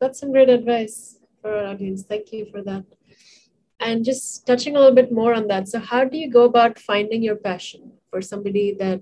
That's 0.00 0.18
some 0.20 0.32
great 0.32 0.48
advice 0.48 1.18
for 1.40 1.54
our 1.54 1.66
audience. 1.66 2.02
Thank 2.02 2.32
you 2.32 2.46
for 2.50 2.62
that. 2.62 2.84
And 3.80 4.04
just 4.04 4.46
touching 4.46 4.76
a 4.76 4.78
little 4.78 4.94
bit 4.94 5.12
more 5.12 5.34
on 5.34 5.46
that. 5.48 5.68
So 5.68 5.78
how 5.78 6.04
do 6.04 6.16
you 6.16 6.30
go 6.30 6.44
about 6.44 6.78
finding 6.78 7.22
your 7.22 7.36
passion 7.36 7.92
for 8.10 8.20
somebody 8.20 8.74
that 8.78 9.00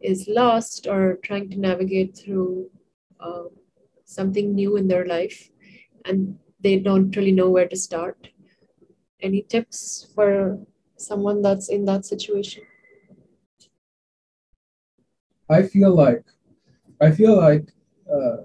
is 0.00 0.28
lost 0.28 0.86
or 0.86 1.18
trying 1.22 1.50
to 1.50 1.58
navigate 1.58 2.16
through 2.16 2.70
uh, 3.20 3.44
something 4.04 4.54
new 4.54 4.76
in 4.76 4.88
their 4.88 5.06
life 5.06 5.50
and 6.04 6.38
they 6.60 6.78
don't 6.78 7.14
really 7.16 7.32
know 7.32 7.50
where 7.50 7.68
to 7.68 7.76
start. 7.76 8.28
Any 9.20 9.42
tips 9.42 10.06
for 10.14 10.58
someone 10.96 11.42
that's 11.42 11.68
in 11.68 11.84
that 11.86 12.04
situation? 12.04 12.64
I 15.48 15.62
feel 15.62 15.94
like, 15.94 16.24
I 17.00 17.10
feel 17.10 17.36
like 17.36 17.68
uh, 18.12 18.38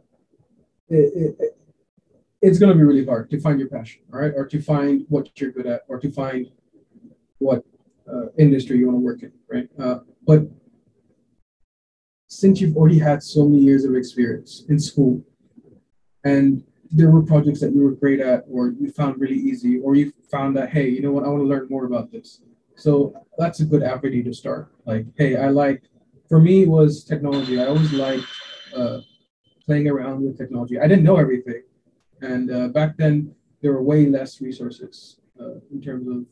it, 0.89 1.35
it, 1.39 1.57
it's 2.41 2.59
going 2.59 2.71
to 2.71 2.77
be 2.77 2.83
really 2.83 3.05
hard 3.05 3.29
to 3.31 3.39
find 3.39 3.59
your 3.59 3.69
passion, 3.69 4.01
right? 4.09 4.33
Or 4.35 4.45
to 4.47 4.61
find 4.61 5.05
what 5.09 5.29
you're 5.39 5.51
good 5.51 5.67
at, 5.67 5.81
or 5.87 5.99
to 5.99 6.11
find 6.11 6.47
what 7.37 7.63
uh, 8.11 8.27
industry 8.37 8.77
you 8.77 8.87
want 8.87 8.97
to 8.97 9.01
work 9.01 9.23
in, 9.23 9.31
right? 9.49 9.69
Uh, 9.79 9.99
but 10.25 10.43
since 12.27 12.61
you've 12.61 12.77
already 12.77 12.99
had 12.99 13.21
so 13.21 13.47
many 13.47 13.61
years 13.61 13.83
of 13.83 13.95
experience 13.95 14.63
in 14.69 14.79
school, 14.79 15.23
and 16.23 16.63
there 16.91 17.09
were 17.09 17.21
projects 17.21 17.61
that 17.61 17.73
you 17.73 17.81
were 17.81 17.91
great 17.91 18.19
at, 18.19 18.43
or 18.49 18.73
you 18.79 18.91
found 18.91 19.19
really 19.19 19.37
easy, 19.37 19.79
or 19.79 19.95
you 19.95 20.11
found 20.29 20.55
that 20.57 20.69
hey, 20.69 20.87
you 20.89 21.01
know 21.01 21.11
what, 21.11 21.23
I 21.23 21.27
want 21.27 21.41
to 21.41 21.47
learn 21.47 21.67
more 21.69 21.85
about 21.85 22.11
this. 22.11 22.41
So 22.75 23.13
that's 23.37 23.59
a 23.59 23.65
good 23.65 23.83
avenue 23.83 24.23
to 24.23 24.33
start. 24.33 24.71
Like, 24.85 25.05
hey, 25.17 25.37
I 25.37 25.49
like. 25.49 25.83
For 26.31 26.39
me, 26.39 26.65
was 26.65 27.03
technology. 27.03 27.59
I 27.59 27.65
always 27.65 27.91
liked 27.91 28.23
uh, 28.73 28.99
playing 29.65 29.89
around 29.89 30.23
with 30.23 30.37
technology. 30.37 30.79
I 30.79 30.87
didn't 30.87 31.03
know 31.03 31.17
everything, 31.17 31.63
and 32.21 32.49
uh, 32.49 32.67
back 32.69 32.95
then 32.95 33.35
there 33.61 33.73
were 33.73 33.83
way 33.83 34.05
less 34.05 34.39
resources 34.39 35.17
uh, 35.41 35.55
in 35.73 35.81
terms 35.81 36.07
of 36.07 36.25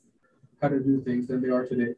how 0.62 0.70
to 0.70 0.80
do 0.80 1.02
things 1.02 1.28
than 1.28 1.42
they 1.42 1.50
are 1.50 1.66
today. 1.66 1.96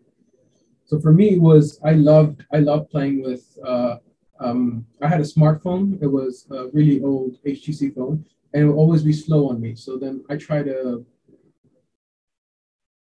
So 0.83 0.99
for 0.99 1.13
me, 1.13 1.35
it 1.35 1.41
was 1.41 1.79
I 1.85 1.91
loved 1.91 2.43
I 2.51 2.57
loved 2.57 2.89
playing 2.89 3.21
with. 3.21 3.45
Uh, 3.63 3.97
um, 4.39 4.83
I 5.03 5.07
had 5.07 5.19
a 5.21 5.31
smartphone. 5.35 6.01
It 6.01 6.07
was 6.07 6.47
a 6.49 6.69
really 6.73 7.03
old 7.03 7.37
HTC 7.45 7.93
phone, 7.93 8.25
and 8.51 8.63
it 8.63 8.65
would 8.65 8.81
always 8.81 9.03
be 9.03 9.13
slow 9.13 9.51
on 9.51 9.61
me. 9.61 9.75
So 9.75 9.97
then 9.97 10.25
I 10.27 10.37
try 10.37 10.63
to 10.63 11.05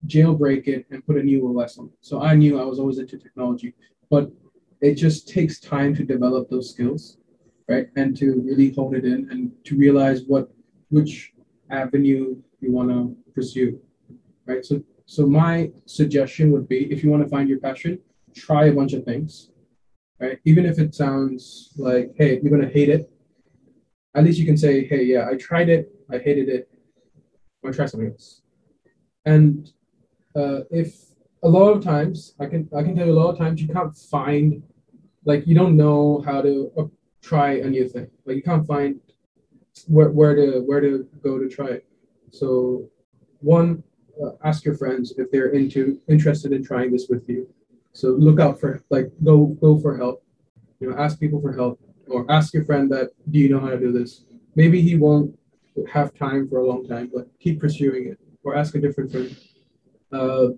jailbreak 0.06 0.66
it 0.66 0.86
and 0.90 1.04
put 1.04 1.18
a 1.18 1.22
new 1.22 1.60
OS 1.60 1.76
on 1.76 1.88
it. 1.88 1.98
So 2.00 2.22
I 2.22 2.34
knew 2.34 2.58
I 2.58 2.64
was 2.64 2.78
always 2.78 2.98
into 2.98 3.18
technology, 3.18 3.74
but 4.08 4.32
it 4.80 4.94
just 4.94 5.28
takes 5.28 5.60
time 5.60 5.94
to 5.96 6.04
develop 6.04 6.48
those 6.48 6.70
skills, 6.70 7.18
right? 7.68 7.88
And 7.96 8.16
to 8.18 8.42
really 8.44 8.72
hone 8.72 8.94
it 8.94 9.04
in 9.04 9.28
and 9.30 9.52
to 9.64 9.76
realize 9.76 10.22
what 10.26 10.50
which 10.90 11.32
avenue 11.70 12.36
you 12.60 12.72
want 12.72 12.88
to 12.90 13.16
pursue, 13.34 13.80
right? 14.46 14.64
So 14.64 14.82
so 15.06 15.26
my 15.26 15.70
suggestion 15.86 16.52
would 16.52 16.68
be 16.68 16.90
if 16.92 17.02
you 17.02 17.10
want 17.10 17.22
to 17.22 17.28
find 17.28 17.48
your 17.48 17.60
passion, 17.60 17.98
try 18.34 18.66
a 18.66 18.72
bunch 18.72 18.92
of 18.92 19.04
things, 19.04 19.50
right? 20.20 20.38
Even 20.44 20.66
if 20.66 20.78
it 20.78 20.94
sounds 20.94 21.72
like, 21.76 22.12
hey, 22.16 22.40
you're 22.42 22.50
gonna 22.50 22.72
hate 22.72 22.88
it, 22.88 23.10
at 24.14 24.24
least 24.24 24.38
you 24.38 24.46
can 24.46 24.56
say, 24.56 24.86
hey, 24.86 25.04
yeah, 25.04 25.26
I 25.30 25.36
tried 25.36 25.68
it, 25.68 25.90
I 26.10 26.18
hated 26.18 26.48
it, 26.48 26.68
I'm 26.74 27.70
gonna 27.70 27.76
try 27.76 27.86
something 27.86 28.10
else. 28.10 28.42
And 29.24 29.70
uh, 30.36 30.60
if 30.70 30.94
a 31.42 31.48
lot 31.48 31.70
of 31.70 31.82
times, 31.82 32.34
I 32.40 32.46
can 32.46 32.68
I 32.76 32.82
can 32.82 32.96
tell 32.96 33.06
you 33.06 33.12
a 33.12 33.20
lot 33.20 33.30
of 33.30 33.38
times 33.38 33.62
you 33.62 33.68
can't 33.68 33.96
find, 33.96 34.62
like 35.24 35.46
you 35.46 35.54
don't 35.54 35.76
know 35.76 36.22
how 36.26 36.42
to 36.42 36.72
uh, 36.76 36.84
try 37.22 37.58
a 37.58 37.68
new 37.68 37.88
thing. 37.88 38.08
Like 38.24 38.36
you 38.36 38.42
can't 38.42 38.66
find 38.66 39.00
where, 39.86 40.10
where 40.10 40.34
to 40.34 40.60
where 40.66 40.80
to 40.80 41.06
go 41.22 41.38
to 41.38 41.48
try 41.48 41.68
it. 41.68 41.86
So 42.30 42.88
one, 43.40 43.82
uh, 44.22 44.30
ask 44.44 44.64
your 44.64 44.76
friends 44.76 45.14
if 45.16 45.30
they're 45.30 45.50
into 45.50 46.00
interested 46.08 46.52
in 46.52 46.64
trying 46.64 46.90
this 46.92 47.06
with 47.08 47.28
you. 47.28 47.48
So 47.92 48.08
look 48.08 48.40
out 48.40 48.60
for 48.60 48.82
like 48.90 49.10
go 49.24 49.46
go 49.60 49.78
for 49.78 49.96
help. 49.96 50.24
You 50.80 50.90
know, 50.90 50.98
ask 50.98 51.18
people 51.20 51.40
for 51.40 51.52
help 51.52 51.80
or 52.08 52.30
ask 52.30 52.52
your 52.54 52.64
friend 52.64 52.90
that 52.92 53.10
do 53.30 53.38
you 53.38 53.48
know 53.48 53.60
how 53.60 53.70
to 53.70 53.78
do 53.78 53.92
this. 53.92 54.24
Maybe 54.56 54.80
he 54.80 54.96
won't 54.96 55.38
have 55.92 56.14
time 56.14 56.48
for 56.48 56.58
a 56.58 56.66
long 56.66 56.86
time, 56.86 57.10
but 57.14 57.28
keep 57.38 57.60
pursuing 57.60 58.08
it 58.08 58.18
or 58.42 58.56
ask 58.56 58.74
a 58.74 58.80
different 58.80 59.12
friend. 59.12 59.36
Uh, 60.10 60.48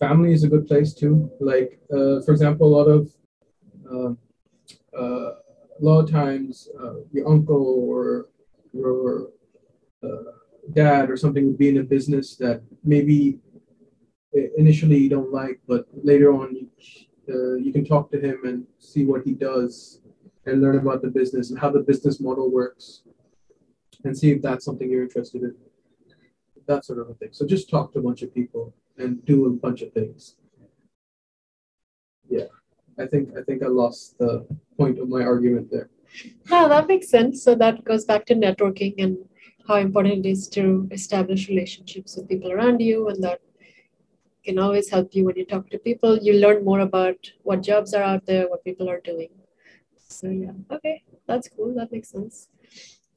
family 0.00 0.32
is 0.32 0.42
a 0.42 0.48
good 0.48 0.66
place 0.66 0.92
too. 0.92 1.30
Like 1.38 1.78
uh, 1.92 2.20
for 2.22 2.32
example, 2.32 2.66
a 2.66 2.74
lot 2.78 2.88
of 2.96 3.02
uh, 3.92 4.12
uh 4.98 5.34
a 5.80 5.82
lot 5.88 6.00
of 6.00 6.10
times 6.10 6.68
uh, 6.82 6.96
your 7.12 7.28
uncle 7.28 7.64
or 7.88 8.26
your 8.72 9.28
uh, 10.02 10.32
dad 10.72 11.10
or 11.10 11.16
something 11.16 11.46
would 11.46 11.58
be 11.58 11.68
in 11.68 11.78
a 11.78 11.82
business 11.82 12.36
that 12.36 12.62
maybe 12.84 13.38
initially 14.56 14.98
you 14.98 15.08
don't 15.08 15.32
like, 15.32 15.58
but 15.66 15.86
later 16.04 16.32
on 16.32 16.54
you, 16.54 16.68
uh, 17.32 17.54
you 17.54 17.72
can 17.72 17.84
talk 17.84 18.10
to 18.10 18.20
him 18.20 18.38
and 18.44 18.66
see 18.78 19.04
what 19.04 19.22
he 19.24 19.32
does 19.32 20.00
and 20.46 20.60
learn 20.60 20.76
about 20.76 21.02
the 21.02 21.08
business 21.08 21.50
and 21.50 21.58
how 21.58 21.70
the 21.70 21.80
business 21.80 22.20
model 22.20 22.50
works 22.50 23.02
and 24.04 24.16
see 24.16 24.30
if 24.30 24.42
that's 24.42 24.64
something 24.64 24.90
you're 24.90 25.02
interested 25.02 25.42
in. 25.42 25.54
That 26.66 26.84
sort 26.84 26.98
of 26.98 27.08
a 27.08 27.14
thing. 27.14 27.30
So 27.32 27.46
just 27.46 27.68
talk 27.68 27.92
to 27.92 27.98
a 27.98 28.02
bunch 28.02 28.22
of 28.22 28.32
people 28.34 28.74
and 29.00 29.24
do 29.24 29.46
a 29.46 29.50
bunch 29.50 29.82
of 29.82 29.92
things. 29.92 30.36
Yeah. 32.28 32.50
I 32.98 33.06
think 33.06 33.30
I 33.36 33.42
think 33.42 33.62
I 33.62 33.68
lost 33.68 34.18
the 34.18 34.46
point 34.76 34.98
of 34.98 35.08
my 35.08 35.22
argument 35.22 35.70
there. 35.70 35.88
No, 36.50 36.68
that 36.68 36.88
makes 36.88 37.08
sense. 37.08 37.42
So 37.42 37.54
that 37.54 37.84
goes 37.84 38.04
back 38.04 38.26
to 38.26 38.34
networking 38.34 38.94
and 38.98 39.16
how 39.66 39.76
important 39.76 40.26
it 40.26 40.28
is 40.28 40.48
to 40.48 40.88
establish 40.90 41.48
relationships 41.48 42.16
with 42.16 42.28
people 42.28 42.52
around 42.52 42.80
you 42.80 43.08
and 43.08 43.22
that 43.22 43.40
can 44.44 44.58
always 44.58 44.88
help 44.90 45.14
you 45.14 45.24
when 45.24 45.36
you 45.36 45.44
talk 45.44 45.68
to 45.70 45.78
people 45.78 46.18
you 46.18 46.32
learn 46.34 46.64
more 46.64 46.80
about 46.80 47.30
what 47.42 47.62
jobs 47.62 47.94
are 47.94 48.02
out 48.02 48.24
there 48.26 48.48
what 48.48 48.64
people 48.64 48.88
are 48.88 49.00
doing 49.00 49.28
so 50.08 50.28
yeah 50.28 50.52
okay 50.70 51.02
that's 51.26 51.48
cool 51.48 51.74
that 51.74 51.92
makes 51.92 52.10
sense 52.10 52.48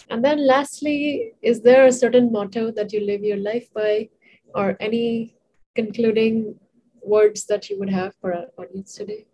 and 0.10 0.24
then 0.24 0.46
lastly 0.46 1.32
is 1.42 1.62
there 1.62 1.86
a 1.86 1.92
certain 1.92 2.32
motto 2.32 2.72
that 2.72 2.92
you 2.94 3.00
live 3.00 3.24
your 3.24 3.38
life 3.38 3.74
by 3.74 4.10
or 4.54 4.78
any 4.80 5.36
concluding 5.75 6.56
words 7.01 7.46
that 7.46 7.70
you 7.70 7.77
would 7.80 7.89
have 7.89 8.13
for 8.22 8.34
our 8.34 8.48
audience 8.58 8.94
today 8.94 9.25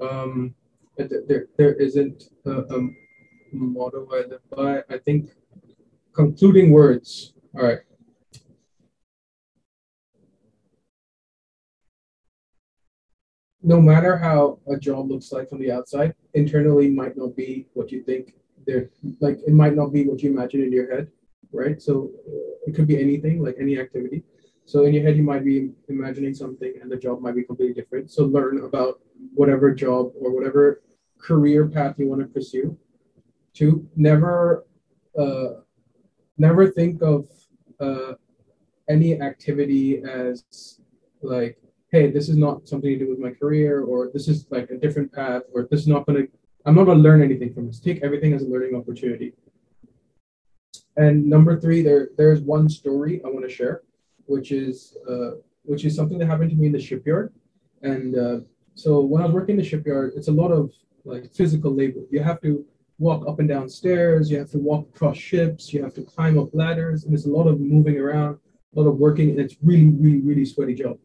um 0.00 0.54
there, 0.96 1.46
there 1.58 1.74
isn't 1.74 2.24
a, 2.46 2.50
a 2.50 2.88
motto 3.52 4.08
I 4.12 4.26
live 4.26 4.40
by. 4.50 4.82
I 4.94 4.98
think 4.98 5.30
concluding 6.14 6.70
words. 6.70 7.34
All 7.56 7.64
right. 7.64 7.78
No 13.62 13.80
matter 13.80 14.16
how 14.16 14.60
a 14.68 14.76
job 14.78 15.10
looks 15.10 15.32
like 15.32 15.48
from 15.48 15.58
the 15.58 15.72
outside, 15.72 16.14
internally 16.34 16.88
might 16.88 17.16
not 17.16 17.34
be 17.34 17.66
what 17.74 17.90
you 17.90 18.02
think. 18.02 18.34
There, 18.66 18.90
like 19.20 19.38
it 19.46 19.52
might 19.52 19.74
not 19.74 19.92
be 19.92 20.06
what 20.06 20.22
you 20.22 20.30
imagine 20.30 20.62
in 20.62 20.72
your 20.72 20.92
head, 20.92 21.08
right? 21.52 21.80
So 21.80 22.10
it 22.66 22.74
could 22.74 22.86
be 22.86 23.00
anything, 23.00 23.42
like 23.42 23.56
any 23.60 23.78
activity. 23.78 24.22
So 24.64 24.84
in 24.84 24.94
your 24.94 25.04
head, 25.04 25.16
you 25.16 25.22
might 25.22 25.44
be 25.44 25.70
imagining 25.88 26.34
something, 26.34 26.72
and 26.80 26.90
the 26.90 26.96
job 26.96 27.20
might 27.20 27.36
be 27.36 27.44
completely 27.44 27.74
different. 27.74 28.10
So 28.10 28.24
learn 28.24 28.64
about 28.64 29.00
whatever 29.34 29.72
job 29.72 30.12
or 30.20 30.34
whatever 30.34 30.82
career 31.18 31.68
path 31.68 31.98
you 31.98 32.08
want 32.08 32.20
to 32.22 32.26
pursue, 32.26 32.76
to 33.54 33.88
never 33.96 34.66
uh, 35.18 35.60
never 36.36 36.70
think 36.70 37.02
of 37.02 37.28
uh, 37.80 38.14
any 38.88 39.20
activity 39.20 40.02
as 40.02 40.80
like 41.22 41.58
hey 41.90 42.10
this 42.10 42.28
is 42.28 42.36
not 42.36 42.68
something 42.68 42.90
to 42.90 43.04
do 43.04 43.10
with 43.10 43.18
my 43.18 43.30
career 43.30 43.82
or 43.82 44.10
this 44.12 44.28
is 44.28 44.46
like 44.50 44.70
a 44.70 44.76
different 44.76 45.12
path 45.12 45.42
or 45.52 45.66
this 45.70 45.80
is 45.80 45.88
not 45.88 46.06
going 46.06 46.26
to 46.26 46.32
i'm 46.66 46.74
not 46.74 46.84
to 46.84 46.92
learn 46.92 47.22
anything 47.22 47.52
from 47.52 47.66
this 47.66 47.80
take 47.80 48.02
everything 48.02 48.32
as 48.32 48.42
a 48.42 48.46
learning 48.46 48.74
opportunity 48.76 49.32
and 50.96 51.24
number 51.24 51.60
three 51.60 51.82
there 51.82 52.10
there's 52.16 52.40
one 52.40 52.68
story 52.68 53.20
i 53.24 53.28
want 53.28 53.44
to 53.48 53.54
share 53.54 53.82
which 54.26 54.50
is 54.52 54.96
uh, 55.08 55.32
which 55.62 55.84
is 55.84 55.94
something 55.94 56.18
that 56.18 56.26
happened 56.26 56.50
to 56.50 56.56
me 56.56 56.66
in 56.66 56.72
the 56.72 56.80
shipyard. 56.80 57.32
And 57.82 58.16
uh, 58.16 58.38
so 58.74 59.00
when 59.00 59.22
i 59.22 59.26
was 59.26 59.34
working 59.34 59.54
in 59.54 59.62
the 59.62 59.68
shipyard 59.68 60.12
it's 60.16 60.28
a 60.28 60.32
lot 60.32 60.50
of 60.50 60.72
like 61.06 61.32
physical 61.32 61.72
labor. 61.72 62.00
You 62.10 62.22
have 62.22 62.40
to 62.42 62.64
walk 62.98 63.26
up 63.28 63.38
and 63.38 63.48
down 63.48 63.68
stairs, 63.68 64.30
you 64.30 64.38
have 64.38 64.50
to 64.50 64.58
walk 64.58 64.88
across 64.94 65.16
ships, 65.16 65.72
you 65.72 65.82
have 65.82 65.94
to 65.94 66.02
climb 66.02 66.38
up 66.38 66.48
ladders, 66.52 67.04
and 67.04 67.12
there's 67.12 67.26
a 67.26 67.30
lot 67.30 67.46
of 67.46 67.60
moving 67.60 67.98
around, 67.98 68.38
a 68.74 68.80
lot 68.80 68.88
of 68.88 68.96
working, 68.96 69.30
and 69.30 69.38
it's 69.38 69.56
really, 69.62 69.88
really, 69.88 70.20
really 70.20 70.44
sweaty 70.44 70.74
job. 70.74 70.98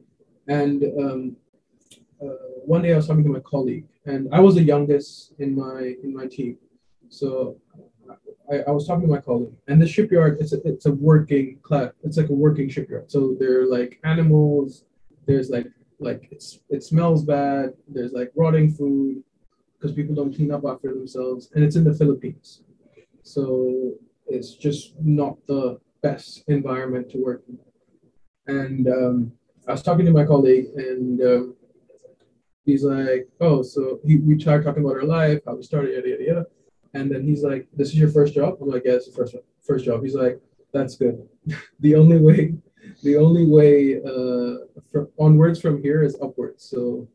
And 0.48 0.84
um, 1.00 1.36
uh, 2.22 2.34
one 2.66 2.82
day 2.82 2.94
I 2.94 2.96
was 2.96 3.08
talking 3.08 3.24
to 3.24 3.30
my 3.30 3.42
colleague, 3.42 3.86
and 4.06 4.28
I 4.34 4.40
was 4.40 4.56
the 4.56 4.64
youngest 4.64 5.34
in 5.40 5.56
my 5.56 5.96
in 6.04 6.14
my 6.16 6.28
team, 6.28 6.58
so 7.10 7.58
I, 8.52 8.56
I 8.68 8.72
was 8.72 8.86
talking 8.86 9.08
to 9.08 9.08
my 9.08 9.22
colleague, 9.22 9.54
and 9.68 9.82
the 9.82 9.88
shipyard 9.88 10.38
it's 10.40 10.54
a 10.54 10.62
it's 10.68 10.86
a 10.86 10.92
working 10.92 11.60
class, 11.64 11.92
it's 12.04 12.18
like 12.18 12.30
a 12.30 12.34
working 12.34 12.70
shipyard. 12.70 13.10
So 13.10 13.36
there 13.40 13.62
are 13.62 13.66
like 13.66 14.00
animals, 14.04 14.84
there's 15.26 15.50
like 15.50 15.68
like 16.00 16.28
it's 16.32 16.60
it 16.70 16.84
smells 16.84 17.24
bad, 17.24 17.74
there's 17.88 18.12
like 18.12 18.32
rotting 18.36 18.72
food, 18.72 19.24
because 19.74 19.96
people 19.96 20.16
don't 20.16 20.36
clean 20.36 20.52
up 20.52 20.64
after 20.68 20.90
themselves, 20.90 21.50
and 21.54 21.64
it's 21.64 21.76
in 21.76 21.84
the 21.84 21.94
Philippines. 21.94 22.64
So 23.24 23.94
it's 24.28 24.56
just 24.56 24.94
not 25.00 25.38
the 25.48 25.80
best 26.02 26.44
environment 26.48 27.10
to 27.12 27.18
work 27.24 27.44
in. 27.48 27.58
And 28.48 28.88
um, 28.88 29.32
I 29.68 29.72
was 29.74 29.84
talking 29.84 30.06
to 30.06 30.12
my 30.12 30.26
colleague, 30.26 30.68
and 30.76 31.22
um, 31.22 31.56
he's 32.66 32.84
like, 32.84 33.30
oh, 33.40 33.62
so 33.62 34.00
he, 34.06 34.18
we 34.18 34.40
started 34.40 34.64
talking 34.66 34.84
about 34.84 34.98
our 34.98 35.04
life, 35.04 35.40
how 35.46 35.56
we 35.56 35.64
started, 35.64 35.94
yada 35.94 36.10
yada 36.10 36.24
yada. 36.24 36.46
And 36.94 37.10
then 37.12 37.24
he's 37.24 37.44
like, 37.44 37.68
this 37.74 37.90
is 37.90 37.96
your 37.96 38.10
first 38.10 38.34
job? 38.34 38.58
I'm 38.62 38.70
like, 38.70 38.84
yeah, 38.86 38.94
it's 38.94 39.08
the 39.08 39.14
first 39.14 39.36
first 39.62 39.86
job. 39.86 40.04
He's 40.04 40.16
like, 40.16 40.40
that's 40.74 40.96
good. 40.96 41.28
the 41.80 41.96
only 41.96 42.20
way, 42.20 42.56
the 43.04 43.18
only 43.18 43.46
way 43.46 44.02
uh, 44.02 44.66
from 44.92 45.08
onwards 45.18 45.62
from 45.62 45.82
here 45.82 46.04
is 46.04 46.18
upwards. 46.22 46.64
So 46.64 47.08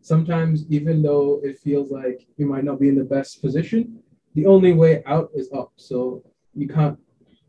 sometimes, 0.00 0.64
even 0.68 1.02
though 1.02 1.40
it 1.42 1.58
feels 1.58 1.90
like 1.90 2.26
you 2.36 2.46
might 2.46 2.64
not 2.64 2.80
be 2.80 2.88
in 2.88 2.96
the 2.96 3.04
best 3.04 3.40
position, 3.40 4.00
the 4.34 4.46
only 4.46 4.72
way 4.72 5.02
out 5.06 5.30
is 5.34 5.50
up. 5.52 5.72
So 5.76 6.22
you 6.54 6.68
can't, 6.68 6.98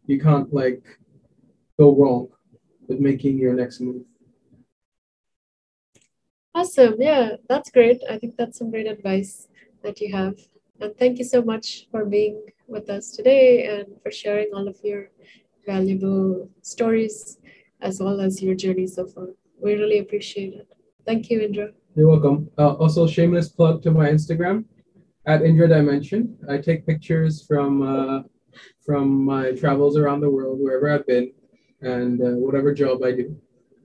you 0.06 0.20
can't 0.20 0.52
like 0.54 0.84
go 1.80 1.96
wrong 1.96 2.28
with 2.88 3.00
making 3.00 3.38
your 3.38 3.54
next 3.54 3.80
move. 3.80 4.04
Awesome. 6.54 6.96
Yeah, 7.00 7.38
that's 7.48 7.72
great. 7.72 8.02
I 8.10 8.18
think 8.18 8.36
that's 8.36 8.58
some 8.58 8.72
great 8.72 8.88
advice 8.88 9.48
that 9.84 10.02
you 10.02 10.14
have. 10.14 10.36
And 10.82 10.98
thank 10.98 11.20
you 11.20 11.26
so 11.26 11.44
much 11.44 11.88
for 11.92 12.06
being 12.06 12.44
with 12.68 12.90
us 12.90 13.12
today 13.12 13.66
and 13.68 13.86
for 14.02 14.12
sharing 14.12 14.48
all 14.52 14.68
of 14.68 14.78
your 14.84 15.10
valuable 15.66 16.50
stories 16.64 17.38
as 17.82 18.00
well 18.00 18.20
as 18.20 18.42
your 18.42 18.56
journey 18.56 18.88
so 18.88 19.06
far. 19.06 19.28
We 19.62 19.76
really 19.76 20.00
appreciate 20.00 20.54
it. 20.56 20.68
Thank 21.06 21.30
you, 21.30 21.42
Indra. 21.42 21.70
You're 21.96 22.08
welcome. 22.08 22.50
Uh, 22.58 22.74
also, 22.74 23.06
shameless 23.06 23.50
plug 23.50 23.84
to 23.84 23.92
my 23.92 24.10
Instagram 24.10 24.66
at 25.28 25.44
Indra 25.44 25.68
Dimension. 25.68 26.36
I 26.50 26.58
take 26.58 26.88
pictures 26.88 27.46
from 27.46 27.84
uh, 27.84 28.22
from 28.84 29.24
my 29.24 29.52
travels 29.52 29.98
around 29.98 30.22
the 30.22 30.32
world, 30.32 30.60
wherever 30.60 30.92
I've 30.92 31.06
been, 31.06 31.32
and 31.82 32.20
uh, 32.22 32.32
whatever 32.46 32.74
job 32.74 33.04
I 33.04 33.12
do. 33.12 33.38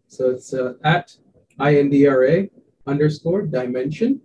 So 0.08 0.30
it's 0.30 0.54
uh, 0.54 0.74
at 0.82 1.14
INDRA 1.60 2.48
underscore 2.86 3.42
dimension. 3.42 4.20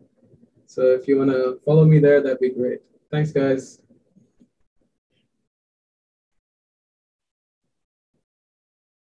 So 0.72 0.84
if 0.94 1.06
you 1.06 1.18
want 1.18 1.32
to 1.32 1.60
follow 1.66 1.84
me 1.84 2.00
there, 2.00 2.22
that'd 2.22 2.40
be 2.40 2.50
great. 2.50 2.80
Thanks, 3.12 3.34
guys. 3.34 3.81